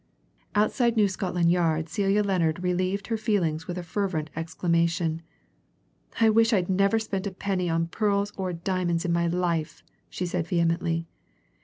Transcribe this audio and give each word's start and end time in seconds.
Outside 0.55 0.97
New 0.97 1.07
Scotland 1.07 1.51
Yard 1.51 1.87
Celia 1.87 2.23
Lennard 2.23 2.63
relieved 2.63 3.05
her 3.05 3.17
feelings 3.17 3.67
with 3.67 3.77
a 3.77 3.83
fervent 3.83 4.31
exclamation. 4.35 5.21
"I 6.19 6.31
wish 6.31 6.53
I'd 6.53 6.71
never 6.71 6.97
spent 6.97 7.27
a 7.27 7.31
penny 7.31 7.69
on 7.69 7.85
pearls 7.85 8.33
or 8.35 8.51
diamonds 8.51 9.05
in 9.05 9.13
my 9.13 9.27
life!" 9.27 9.83
she 10.09 10.25
said 10.25 10.47
vehemently. 10.47 11.05